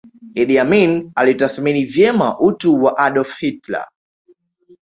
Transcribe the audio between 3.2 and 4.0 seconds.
Hitler